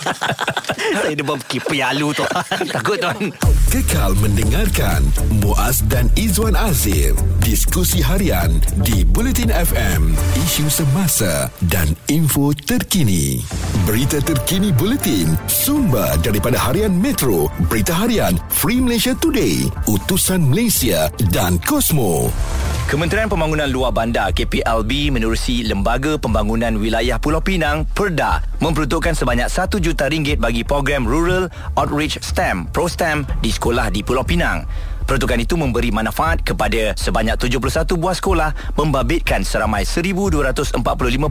Saya 1.04 1.12
dah 1.12 1.26
berfikir 1.28 1.60
pialu 1.68 2.16
tu. 2.16 2.24
Takut 2.72 2.96
tuan. 2.96 3.28
Kekal 3.68 4.16
mendengarkan 4.24 5.04
Muaz 5.44 5.84
dan 5.92 6.08
Izwan 6.16 6.56
Azir 6.56 7.12
diskusi 7.44 8.00
harian 8.00 8.56
di 8.80 9.04
Bulletin 9.04 9.52
FM 9.52 10.16
isu 10.40 10.72
semasa 10.72 11.52
dan 11.68 11.92
info 12.08 12.56
terkini 12.56 13.44
berita 13.84 14.24
terkini 14.24 14.72
Bulletin 14.72 15.36
sumber 15.44 16.16
daripada 16.24 16.56
harian 16.56 16.92
Metro 16.96 17.52
berita 17.68 17.92
harian 17.92 18.40
Free 18.48 18.80
Malaysia 18.80 19.12
Today 19.16 19.68
utusan 19.84 20.48
Malaysia 20.48 21.12
dan 21.28 21.60
Cosmo 21.68 22.32
Kementerian 22.88 23.28
Pembangunan 23.28 23.68
Luar 23.68 23.92
Bandar 23.92 24.32
KPLB 24.32 25.12
menerusi 25.12 25.60
Lembaga 25.60 26.16
Pembangunan 26.16 26.72
Wilayah 26.80 27.20
Pulau 27.20 27.44
Pinang 27.44 27.57
PERDA 27.58 28.38
memperuntukkan 28.62 29.18
sebanyak 29.18 29.50
1 29.50 29.82
juta 29.82 30.06
ringgit 30.06 30.38
bagi 30.38 30.62
program 30.62 31.02
Rural 31.02 31.50
Outreach 31.74 32.22
STEM 32.22 32.70
ProSTEM 32.70 33.26
di 33.42 33.50
sekolah 33.50 33.90
di 33.90 34.06
Pulau 34.06 34.22
Pinang. 34.22 34.62
Peruntukan 35.02 35.42
itu 35.42 35.58
memberi 35.58 35.90
manfaat 35.90 36.44
kepada 36.46 36.94
sebanyak 36.94 37.34
71 37.34 37.98
buah 37.98 38.14
sekolah 38.14 38.50
membabitkan 38.78 39.42
seramai 39.42 39.82
1,245 39.82 40.78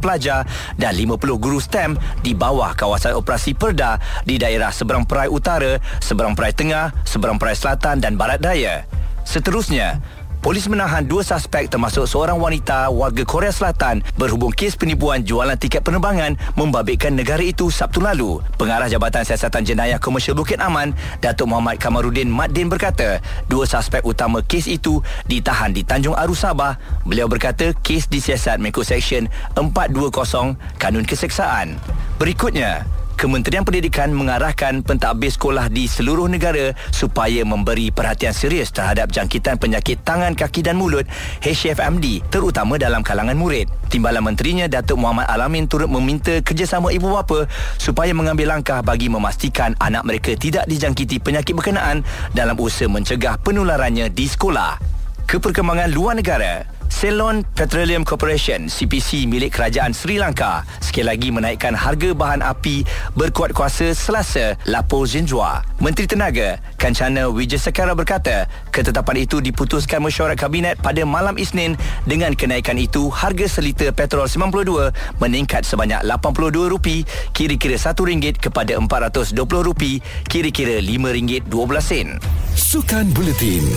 pelajar 0.04 0.44
dan 0.76 0.92
50 0.92 1.16
guru 1.40 1.64
STEM 1.64 1.96
di 2.20 2.36
bawah 2.36 2.76
kawasan 2.76 3.16
operasi 3.16 3.56
PERDA 3.56 3.96
di 4.28 4.36
daerah 4.36 4.74
Seberang 4.76 5.08
Perai 5.08 5.32
Utara, 5.32 5.80
Seberang 6.04 6.36
Perai 6.36 6.52
Tengah, 6.52 6.92
Seberang 7.08 7.40
Perai 7.40 7.56
Selatan 7.56 8.04
dan 8.04 8.20
Barat 8.20 8.44
Daya. 8.44 8.84
Seterusnya, 9.28 10.00
Polis 10.48 10.64
menahan 10.72 11.04
dua 11.04 11.28
suspek 11.28 11.68
termasuk 11.68 12.08
seorang 12.08 12.40
wanita 12.40 12.88
warga 12.88 13.28
Korea 13.28 13.52
Selatan 13.52 14.00
berhubung 14.16 14.56
kes 14.56 14.80
penipuan 14.80 15.20
jualan 15.20 15.60
tiket 15.60 15.84
penerbangan 15.84 16.40
membabitkan 16.56 17.20
negara 17.20 17.44
itu 17.44 17.68
Sabtu 17.68 18.00
lalu. 18.00 18.40
Pengarah 18.56 18.88
Jabatan 18.88 19.28
Siasatan 19.28 19.68
Jenayah 19.68 20.00
Komersial 20.00 20.40
Bukit 20.40 20.64
Aman, 20.64 20.96
Datuk 21.20 21.52
Muhammad 21.52 21.84
Kamarudin 21.84 22.32
Maddin 22.32 22.72
berkata, 22.72 23.20
dua 23.52 23.68
suspek 23.68 24.08
utama 24.08 24.40
kes 24.40 24.72
itu 24.72 25.04
ditahan 25.28 25.76
di 25.76 25.84
Tanjung 25.84 26.16
Aru 26.16 26.32
Sabah. 26.32 26.80
Beliau 27.04 27.28
berkata 27.28 27.76
kes 27.84 28.08
disiasat 28.08 28.64
mengikut 28.64 28.88
Seksyen 28.88 29.28
420 29.60 30.56
Kanun 30.80 31.04
Keseksaan. 31.04 31.76
Berikutnya, 32.24 32.88
Kementerian 33.18 33.66
Pendidikan 33.66 34.14
mengarahkan 34.14 34.86
pentadbir 34.86 35.34
sekolah 35.34 35.74
di 35.74 35.90
seluruh 35.90 36.30
negara 36.30 36.78
supaya 36.94 37.42
memberi 37.42 37.90
perhatian 37.90 38.30
serius 38.30 38.70
terhadap 38.70 39.10
jangkitan 39.10 39.58
penyakit 39.58 39.98
tangan, 40.06 40.38
kaki 40.38 40.62
dan 40.62 40.78
mulut 40.78 41.02
HFMD 41.42 42.30
terutama 42.30 42.78
dalam 42.78 43.02
kalangan 43.02 43.34
murid. 43.34 43.66
Timbalan 43.90 44.22
Menterinya 44.22 44.70
Datuk 44.70 45.02
Muhammad 45.02 45.26
Alamin 45.34 45.66
turut 45.66 45.90
meminta 45.90 46.46
kerjasama 46.46 46.94
ibu 46.94 47.10
bapa 47.10 47.50
supaya 47.82 48.14
mengambil 48.14 48.54
langkah 48.54 48.86
bagi 48.86 49.10
memastikan 49.10 49.74
anak 49.82 50.06
mereka 50.06 50.38
tidak 50.38 50.70
dijangkiti 50.70 51.18
penyakit 51.18 51.58
berkenaan 51.58 52.06
dalam 52.38 52.54
usaha 52.62 52.86
mencegah 52.86 53.42
penularannya 53.42 54.14
di 54.14 54.30
sekolah. 54.30 54.78
Keperkembangan 55.26 55.90
luar 55.90 56.22
negara 56.22 56.77
Ceylon 56.88 57.46
Petroleum 57.54 58.02
Corporation 58.08 58.72
CPC 58.72 59.28
milik 59.28 59.54
kerajaan 59.54 59.92
Sri 59.92 60.18
Lanka 60.18 60.64
sekali 60.80 61.08
lagi 61.08 61.30
menaikkan 61.30 61.76
harga 61.76 62.16
bahan 62.16 62.42
api 62.42 62.88
berkuat 63.14 63.54
kuasa 63.54 63.92
Selasa 63.92 64.56
Lapo 64.66 65.04
Zinjua. 65.04 65.62
Menteri 65.78 66.10
Tenaga 66.10 66.58
Kancana 66.80 67.30
Wijesekara 67.30 67.94
berkata 67.94 68.50
ketetapan 68.72 69.28
itu 69.28 69.44
diputuskan 69.44 70.02
mesyuarat 70.02 70.40
kabinet 70.40 70.80
pada 70.80 71.04
malam 71.04 71.36
Isnin 71.36 71.76
dengan 72.08 72.34
kenaikan 72.34 72.80
itu 72.80 73.12
harga 73.12 73.46
seliter 73.46 73.92
petrol 73.92 74.26
92 74.26 75.22
meningkat 75.22 75.68
sebanyak 75.68 76.02
RM82 76.08 77.06
kira-kira 77.36 77.76
RM1 77.76 78.40
kepada 78.40 78.80
RM420 78.80 80.02
kira-kira 80.32 80.80
RM5.12. 80.82 82.18
Sukan 82.58 83.06
Buletin 83.14 83.68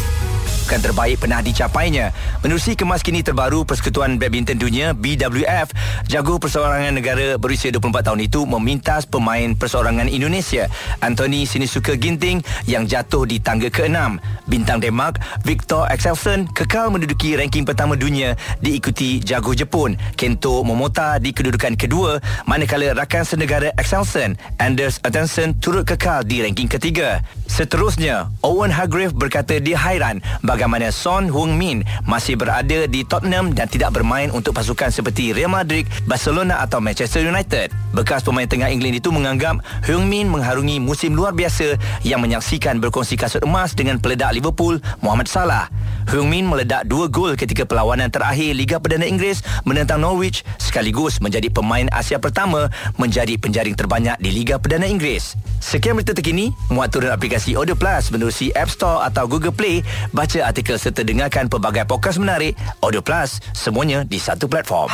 Bukan 0.71 0.87
terbaik 0.87 1.27
pernah 1.27 1.43
dicapainya. 1.43 2.15
Menerusi 2.47 2.79
kemas 2.79 3.03
kini 3.03 3.27
terbaru 3.27 3.67
Persekutuan 3.67 4.23
Badminton 4.23 4.55
Dunia 4.55 4.95
BWF, 4.95 5.75
jago 6.07 6.39
perseorangan 6.39 6.95
negara 6.95 7.35
berusia 7.43 7.75
24 7.75 8.07
tahun 8.07 8.21
itu 8.23 8.47
memintas 8.47 9.03
pemain 9.03 9.51
perseorangan 9.59 10.07
Indonesia 10.07 10.71
Anthony 11.03 11.43
Sinisuka 11.43 11.99
Ginting 11.99 12.47
yang 12.71 12.87
jatuh 12.87 13.27
di 13.27 13.43
tangga 13.43 13.67
ke-6. 13.67 14.23
Bintang 14.47 14.79
Denmark 14.79 15.19
Victor 15.43 15.91
Axelsen 15.91 16.47
kekal 16.55 16.95
menduduki 16.95 17.35
ranking 17.35 17.67
pertama 17.67 17.99
dunia 17.99 18.39
diikuti 18.63 19.19
jago 19.27 19.51
Jepun 19.51 19.99
Kento 20.15 20.63
Momota 20.63 21.19
di 21.19 21.35
kedudukan 21.35 21.75
kedua 21.75 22.23
manakala 22.47 22.95
rakan 22.95 23.27
senegara 23.27 23.75
Axelsen 23.75 24.39
Anders 24.63 25.03
Attenson 25.03 25.51
turut 25.59 25.83
kekal 25.83 26.23
di 26.23 26.47
ranking 26.47 26.71
ketiga. 26.71 27.27
Seterusnya, 27.51 28.31
Owen 28.47 28.71
Hargrave 28.71 29.11
berkata 29.11 29.59
dia 29.59 29.75
hairan 29.75 30.23
bagaimana 30.47 30.60
Son 30.93 31.25
Heung-min 31.33 31.81
masih 32.05 32.37
berada 32.37 32.85
di 32.85 33.01
Tottenham 33.01 33.57
dan 33.57 33.65
tidak 33.65 33.97
bermain 33.97 34.29
untuk 34.29 34.53
pasukan 34.53 34.93
seperti 34.93 35.33
Real 35.33 35.49
Madrid, 35.49 35.89
Barcelona 36.05 36.61
atau 36.61 36.85
Manchester 36.85 37.25
United. 37.25 37.73
Bekas 37.97 38.21
pemain 38.21 38.45
tengah 38.45 38.69
England 38.69 39.01
itu 39.01 39.09
menganggap 39.09 39.65
Heung-min 39.89 40.29
mengharungi 40.29 40.77
musim 40.77 41.17
luar 41.17 41.33
biasa 41.33 41.81
yang 42.05 42.21
menyaksikan 42.21 42.77
berkongsi 42.77 43.17
kasut 43.17 43.41
emas 43.41 43.73
dengan 43.73 43.97
peledak 43.97 44.37
Liverpool 44.37 44.77
Mohamed 45.01 45.33
Salah. 45.33 45.73
Heung-min 46.13 46.45
meledak 46.45 46.85
dua 46.85 47.09
gol 47.09 47.39
ketika 47.41 47.65
perlawanan 47.65 48.13
terakhir 48.13 48.53
Liga 48.53 48.77
Perdana 48.77 49.09
Inggeris 49.09 49.41
menentang 49.65 50.05
Norwich 50.05 50.45
sekaligus 50.61 51.25
menjadi 51.25 51.49
pemain 51.49 51.89
Asia 51.95 52.21
pertama 52.21 52.69
menjadi 53.01 53.41
penjaring 53.41 53.79
terbanyak 53.79 54.21
di 54.21 54.29
Liga 54.29 54.61
Perdana 54.61 54.85
Inggeris. 54.85 55.39
Sekian 55.61 55.93
berita 55.93 56.17
terkini, 56.17 56.57
muat 56.73 56.89
turun 56.89 57.13
aplikasi 57.13 57.53
Audio 57.53 57.77
Plus 57.77 58.09
menerusi 58.09 58.49
App 58.57 58.73
Store 58.73 59.05
atau 59.05 59.29
Google 59.29 59.53
Play, 59.53 59.85
baca 60.11 60.40
artikel 60.43 60.77
serta 60.81 61.05
dengarkan 61.05 61.47
pelbagai 61.47 61.85
podcast 61.85 62.21
menarik. 62.21 62.57
Audio 62.81 63.05
Plus, 63.05 63.41
semuanya 63.53 64.05
di 64.05 64.17
satu 64.17 64.49
platform. 64.49 64.89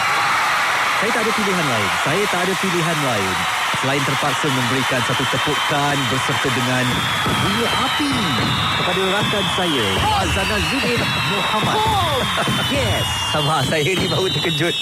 Saya 0.97 1.11
tak 1.12 1.23
ada 1.29 1.33
pilihan 1.37 1.67
lain. 1.69 1.91
Saya 2.03 2.23
tak 2.33 2.41
ada 2.49 2.55
pilihan 2.57 2.99
lain. 3.05 3.37
Selain 3.76 4.03
terpaksa 4.09 4.47
memberikan 4.49 5.00
satu 5.05 5.25
tepukan 5.29 5.97
berserta 6.09 6.49
dengan 6.49 6.85
bunga 7.29 7.69
api 7.85 8.12
kepada 8.81 9.03
rakan 9.12 9.45
saya, 9.53 9.87
Azana 10.25 10.57
Zudin 10.73 11.00
Muhammad. 11.29 11.76
Yes. 12.73 13.05
Sama 13.37 13.61
saya 13.69 13.91
ni 13.93 14.07
baru 14.09 14.33
terkejut. 14.33 14.75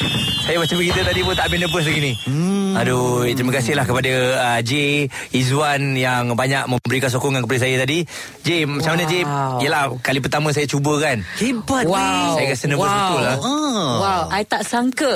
Saya 0.46 0.56
macam 0.62 0.76
begitu 0.78 1.00
tadi 1.02 1.20
pun 1.26 1.34
tak 1.34 1.50
habis 1.50 1.58
nervous 1.66 1.84
lagi 1.90 2.00
ni. 2.00 2.12
Hmm. 2.22 2.53
Aduh, 2.74 3.22
terima 3.30 3.52
kasihlah 3.54 3.84
kepada 3.86 4.12
uh, 4.34 4.60
J 4.60 5.06
Izwan 5.30 5.94
yang 5.94 6.34
banyak 6.34 6.66
memberikan 6.66 7.08
sokongan 7.08 7.46
kepada 7.46 7.66
saya 7.66 7.78
tadi. 7.82 8.02
J, 8.42 8.66
macam 8.66 8.98
mana 8.98 9.04
J? 9.06 9.14
Yelah, 9.62 9.94
kali 10.02 10.18
pertama 10.18 10.50
saya 10.50 10.66
cuba 10.66 10.98
kan. 10.98 11.22
Hebat 11.38 11.84
Wow. 11.86 12.34
Saya 12.34 12.46
rasa 12.50 12.64
nervous 12.66 12.90
wow. 12.90 12.98
betul 12.98 13.20
lah. 13.22 13.36
Ah. 13.38 13.94
Wow, 14.00 14.22
I 14.32 14.42
tak 14.42 14.62
sangka. 14.66 15.14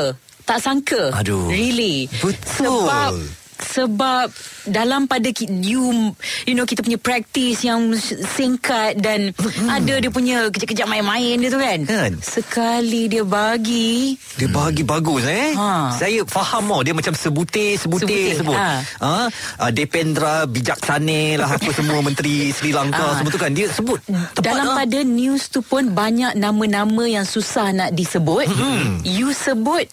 Tak 0.49 0.59
sangka. 0.65 1.03
Aduh. 1.13 1.51
Really. 1.51 2.09
Betul. 2.25 2.89
Sebab 2.89 3.13
sebab 3.69 4.33
dalam 4.65 5.05
pada 5.05 5.29
ki- 5.29 5.61
you 5.61 6.13
you 6.45 6.53
know 6.53 6.65
kita 6.65 6.81
punya 6.81 6.97
practice 6.97 7.61
yang 7.63 7.93
singkat 8.27 8.97
dan 8.97 9.31
ada 9.67 9.95
dia 9.95 10.09
punya 10.09 10.49
kejap-kejap 10.49 10.87
main-main 10.87 11.37
dia 11.37 11.49
tu 11.49 11.59
kan. 11.59 11.79
Kan? 11.83 12.13
Sekali 12.19 13.07
dia 13.07 13.23
bagi 13.23 14.17
Dia 14.35 14.49
bagi 14.49 14.83
bagus 14.83 15.23
eh. 15.23 15.53
Ha. 15.53 15.93
Saya 15.93 16.25
faham 16.25 16.71
oh 16.71 16.81
dia 16.81 16.93
macam 16.93 17.13
sebutir 17.13 17.77
sebutir 17.77 18.35
Sebutir, 18.35 18.39
sebut. 18.39 18.57
ha. 18.57 18.81
Ha. 18.99 19.13
Uh, 19.59 19.71
Dependra 19.71 20.45
bijaksana 20.45 21.21
lah 21.37 21.51
apa 21.51 21.71
semua 21.71 22.01
menteri 22.07 22.51
Sri 22.51 22.71
Lanka 22.71 22.97
Ah. 23.01 23.15
semua 23.15 23.31
tu 23.31 23.39
kan 23.39 23.51
dia 23.51 23.69
sebut. 23.69 24.01
Tepat 24.35 24.43
dalam 24.43 24.67
lah. 24.67 24.77
pada 24.79 24.99
news 25.01 25.49
tu 25.49 25.61
pun 25.61 25.91
banyak 25.91 26.33
nama-nama 26.35 27.05
yang 27.05 27.25
susah 27.25 27.71
nak 27.71 27.91
disebut. 27.91 28.49
Hmm. 28.49 29.01
You 29.03 29.31
sebut 29.31 29.87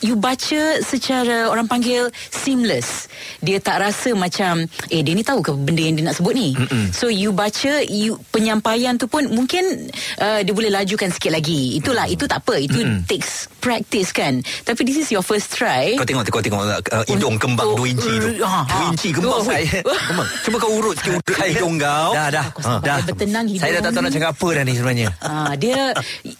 you 0.00 0.16
baca 0.16 0.80
secara 0.80 1.52
orang 1.52 1.68
panggil 1.68 2.08
seamless. 2.32 3.06
Dia 3.44 3.60
tak 3.60 3.84
rasa 3.84 4.16
macam 4.16 4.64
eh 4.88 5.00
dia 5.04 5.12
ni 5.12 5.22
tahu 5.22 5.40
ke 5.44 5.50
benda 5.54 5.82
yang 5.84 5.96
dia 5.96 6.04
nak 6.08 6.16
sebut 6.16 6.34
ni. 6.34 6.56
Mm-mm. 6.56 6.92
So 6.92 7.12
you 7.12 7.32
baca 7.32 7.84
you 7.84 8.16
penyampaian 8.32 8.96
tu 8.96 9.06
pun 9.06 9.28
mungkin 9.30 9.92
uh, 10.20 10.40
dia 10.40 10.52
boleh 10.52 10.72
lajukan 10.72 11.12
sikit 11.12 11.32
lagi. 11.32 11.76
Itulah 11.76 12.08
itu 12.08 12.24
tak 12.24 12.42
apa. 12.44 12.56
Itu 12.60 12.80
Mm-mm. 12.80 13.04
takes 13.06 13.48
practice 13.66 14.14
kan. 14.14 14.38
Tapi 14.62 14.86
this 14.86 14.94
is 15.02 15.10
your 15.10 15.26
first 15.26 15.50
try. 15.50 15.98
Kau 15.98 16.06
tengok 16.06 16.22
kau 16.30 16.38
tengok 16.38 16.62
uh, 16.62 17.02
hidung 17.10 17.34
kembang 17.34 17.74
2 17.74 17.90
inci 17.90 18.12
tu. 18.22 18.28
Ha, 18.46 18.62
ha. 18.62 18.78
2 18.86 18.94
inci 18.94 19.08
kembang 19.10 19.42
Tu. 19.42 19.50
saya. 19.50 19.66
Kembang. 20.06 20.28
Cuba 20.46 20.56
kau 20.62 20.70
urut 20.78 20.94
sikit 20.94 21.18
urut 21.18 21.26
hidung 21.50 21.74
kau. 21.82 22.10
Dah, 22.14 22.28
dah. 22.30 22.46
Ah. 22.62 22.78
dah. 22.78 23.02
Bertenang 23.02 23.50
hidung. 23.50 23.66
Saya 23.66 23.82
dah 23.82 23.82
tak 23.82 23.90
tahu 23.98 24.02
nak 24.06 24.12
cakap 24.14 24.30
apa 24.38 24.48
dah 24.54 24.62
ni 24.62 24.72
sebenarnya. 24.78 25.08
Ah, 25.18 25.52
dia 25.58 25.90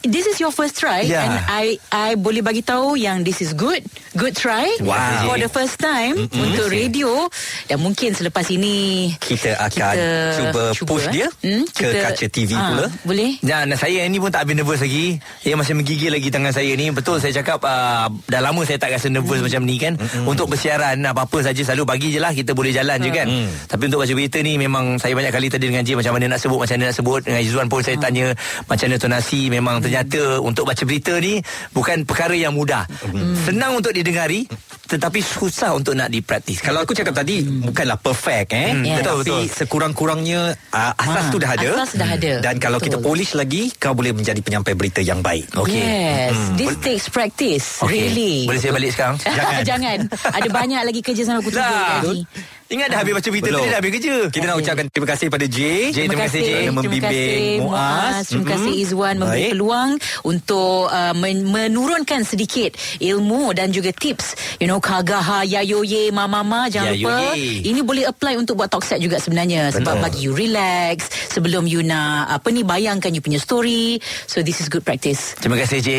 this 0.07 0.25
is 0.31 0.39
your 0.39 0.55
first 0.55 0.79
try 0.79 1.03
Ya. 1.03 1.23
and 1.27 1.35
I 1.51 1.67
I 1.91 2.11
boleh 2.15 2.47
bagi 2.47 2.63
tahu 2.63 2.95
yang 2.95 3.27
this 3.27 3.43
is 3.43 3.51
good, 3.55 3.83
good 4.15 4.39
try 4.39 4.67
Wow. 4.83 5.27
for 5.27 5.37
the 5.39 5.51
first 5.51 5.83
time 5.83 6.15
mm-hmm. 6.15 6.43
untuk 6.47 6.67
radio 6.71 7.27
dan 7.67 7.83
mungkin 7.83 8.15
selepas 8.15 8.47
ini 8.55 9.11
Kita 9.19 9.59
akan 9.67 9.95
cuba 10.39 10.63
push 10.87 11.07
dia 11.11 11.27
ke 11.75 11.89
kaca 11.91 12.27
TV 12.31 12.55
ah, 12.55 12.63
pula. 12.71 12.87
Boleh? 13.03 13.39
Dan 13.43 13.75
saya 13.75 14.07
ni 14.07 14.23
pun 14.23 14.31
tak 14.31 14.47
habis 14.47 14.55
nervous 14.59 14.81
lagi. 14.83 15.19
Dia 15.43 15.59
masih 15.59 15.75
menggigil 15.75 16.11
lagi 16.15 16.29
tangan 16.31 16.53
saya 16.55 16.71
ni. 16.79 16.87
Betul 16.95 17.16
saya 17.19 17.33
cakap 17.43 17.61
uh, 17.65 18.09
dah 18.29 18.41
lama 18.41 18.63
saya 18.65 18.79
tak 18.81 18.95
rasa 18.95 19.09
nervous 19.09 19.39
Hmm. 19.41 19.47
macam 19.53 19.63
ni 19.69 19.77
kan. 19.77 19.95
Mm-hmm. 19.97 20.25
Untuk 20.27 20.47
bersiaran 20.49 20.97
apa-apa 21.03 21.39
saja 21.45 21.61
selalu 21.61 21.85
bagi 21.85 22.09
je 22.15 22.21
lah 22.23 22.33
kita 22.33 22.57
boleh 22.57 22.73
jalan 22.73 22.97
je 23.01 23.11
kan. 23.13 23.27
Hmm. 23.29 23.49
Tapi 23.69 23.83
untuk 23.91 24.01
baca 24.01 24.13
berita 24.15 24.39
ni 24.41 24.57
memang 24.57 24.97
saya 24.97 25.13
banyak 25.13 25.33
kali 25.33 25.47
tadi 25.53 25.69
dengan 25.69 25.85
J 25.85 25.99
macam 25.99 26.13
mana 26.17 26.37
nak 26.37 26.41
sebut 26.41 26.59
macam 26.63 26.75
mana 26.81 26.85
nak 26.89 26.97
sebut. 26.97 27.21
Dengan 27.27 27.41
Izzuan 27.43 27.67
pun 27.69 27.81
saya 27.85 27.97
tanya 28.01 28.33
macam 28.67 28.87
mana 28.89 28.97
tonasi 28.97 29.41
memang 29.53 29.77
ternyata 29.83 30.41
untuk 30.41 30.65
baca 30.67 30.83
berita 30.87 31.15
ni 31.21 31.41
bukan 31.73 32.07
perkara 32.09 32.33
yang 32.33 32.57
mudah. 32.57 32.89
Hmm. 33.05 33.37
Senang 33.45 33.77
untuk 33.77 33.93
didengari 33.93 34.49
tetapi 34.87 35.19
susah 35.19 35.75
untuk 35.75 35.93
nak 35.93 36.09
dipraktis. 36.09 36.59
Kalau 36.59 36.81
aku 36.81 36.93
cakap 36.93 37.13
tadi 37.13 37.43
bukanlah 37.43 37.97
perfect 37.97 38.51
eh. 38.51 38.71
Hmm, 38.71 38.83
Yes. 38.83 39.03
Betul 39.03 39.15
betul. 39.21 39.43
Sekurang-kurangnya 39.51 40.41
uh, 40.71 40.93
asas 40.95 41.25
Ha, 41.27 41.33
tu 41.33 41.39
dah 41.39 41.51
ada. 41.51 41.69
asas 41.77 41.93
dah 41.95 42.09
ada. 42.09 42.33
Dan 42.41 42.55
kalau 42.57 42.79
Betul. 42.79 42.87
kita 42.89 42.99
polish 43.01 43.33
lagi 43.33 43.69
kau 43.73 43.93
boleh 43.93 44.11
menjadi 44.11 44.39
penyampai 44.39 44.73
berita 44.73 45.01
yang 45.01 45.21
baik. 45.21 45.51
Okey. 45.53 45.75
Yes, 45.75 46.35
this 46.55 46.75
takes 46.79 47.07
practice. 47.07 47.81
Okey. 47.81 47.93
Really. 48.09 48.35
Boleh 48.47 48.61
saya 48.61 48.73
balik 48.73 48.91
sekarang? 48.91 49.17
Jangan. 49.39 49.63
Jangan. 49.63 49.99
Ada 50.33 50.49
banyak 50.49 50.81
lagi 50.83 51.01
kerja 51.01 51.23
sampai 51.23 51.43
pukul 51.43 51.59
Lah. 51.59 52.01
3 52.01 52.07
lagi. 52.07 52.21
Ingat 52.67 52.91
dah 52.91 52.99
habis 52.99 53.15
baca 53.15 53.29
berita 53.31 53.47
Belum. 53.47 53.61
tadi 53.61 53.71
dah 53.71 53.79
habis 53.79 53.93
kerja. 53.95 54.15
Kita 54.27 54.43
nak 54.43 54.55
Okey. 54.55 54.65
ucapkan 54.67 54.87
terima 54.91 55.09
kasih 55.09 55.27
pada 55.29 55.47
J. 55.47 55.59
J, 55.87 55.99
terima 56.03 56.25
kasih, 56.27 56.41
J. 56.41 56.43
Kerana 56.43 56.59
Terima 56.59 56.75
membimbing 56.77 57.41
Muaz. 57.63 58.25
Terima 58.27 58.47
kasih 58.49 58.73
Mhm. 58.73 58.83
Izwan 58.83 59.15
memberi 59.17 59.39
Baik. 59.39 59.53
peluang 59.55 59.91
untuk 60.25 60.81
uh, 60.89 61.15
men- 61.15 61.47
menurunkan 61.47 62.21
sedikit 62.23 62.71
ilmu 62.99 63.55
dan 63.55 63.71
juga 63.71 63.91
tips. 63.91 64.27
You 64.59 64.67
know 64.67 64.79
kagaha 64.79 65.47
yayoye 65.47 66.11
mama 66.11 66.67
jangan 66.67 66.91
Yayoye. 66.91 67.07
lupa. 67.07 67.39
Ini 67.65 67.81
boleh 67.81 68.05
apply 68.05 68.35
untuk 68.35 68.59
buat 68.59 68.67
talk 68.67 68.83
set 68.83 68.99
juga 68.99 69.17
sebenarnya 69.17 69.71
sebab 69.71 69.95
Betul. 69.97 70.03
bagi 70.03 70.21
you 70.21 70.33
relax 70.33 70.97
sebelum 71.29 71.65
you 71.65 71.81
nak 71.81 72.27
apa 72.33 72.51
ni 72.51 72.61
bayangkan 72.61 73.09
you 73.09 73.23
punya 73.23 73.39
story. 73.39 74.03
So 74.27 74.43
this 74.43 74.59
is 74.59 74.67
good 74.67 74.83
practice. 74.83 75.39
Terima 75.39 75.55
kasih 75.55 75.79
J. 75.79 75.91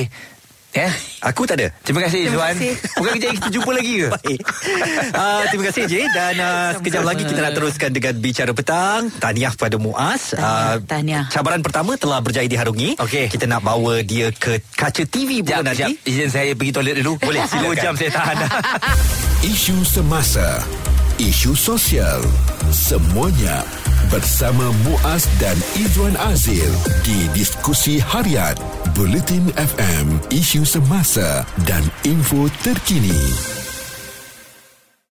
Ya. 0.78 0.94
Aku 1.26 1.50
tak 1.50 1.58
ada. 1.58 1.74
Terima 1.82 2.06
kasih 2.06 2.30
kasih. 2.30 2.74
Bukan 3.02 3.12
kejap 3.18 3.30
lagi 3.34 3.40
kita 3.42 3.50
jumpa 3.50 3.72
lagi 3.74 3.94
ke? 3.98 4.08
Baik. 4.22 4.40
Uh, 5.10 5.42
terima 5.50 5.64
kasih 5.74 5.84
J 5.90 5.94
dan 6.14 6.34
uh, 6.38 6.70
sekejap 6.78 7.02
lagi 7.02 7.24
kita 7.26 7.40
nak 7.42 7.54
teruskan 7.58 7.90
dengan 7.90 8.14
bicara 8.22 8.52
petang. 8.54 9.10
Tahniah 9.18 9.54
pada 9.58 9.82
Muaz. 9.82 10.38
Tahniah, 10.38 10.78
tahniah. 10.86 11.26
Cabaran 11.34 11.66
pertama 11.66 11.98
telah 11.98 12.22
berjaya 12.22 12.46
diharungi. 12.46 13.02
Okey. 13.02 13.26
Kita 13.34 13.50
nak 13.50 13.66
bawa 13.66 14.06
dia 14.06 14.30
ke 14.30 14.62
kaca 14.78 15.02
TV 15.04 15.42
pula 15.42 15.66
Sekejap, 15.66 15.66
nanti. 15.66 15.82
sekejap. 15.98 16.10
Izin 16.14 16.30
saya 16.30 16.52
pergi 16.54 16.72
toilet 16.78 16.96
dulu. 17.02 17.14
Boleh, 17.18 17.42
Dua 17.42 17.50
silakan. 17.50 17.82
jam 17.82 17.94
saya 17.98 18.12
tahan. 18.14 18.38
Isu 19.52 19.78
semasa 19.82 20.62
isu 21.18 21.58
sosial. 21.58 22.22
Semuanya 22.70 23.66
bersama 24.08 24.72
Muaz 24.88 25.28
dan 25.40 25.56
Izwan 25.76 26.16
Azil 26.32 26.72
di 27.04 27.28
diskusi 27.36 28.00
harian 28.00 28.56
Bulletin 28.96 29.52
FM, 29.56 30.32
isu 30.32 30.64
semasa 30.64 31.44
dan 31.68 31.84
info 32.08 32.48
terkini. 32.64 33.57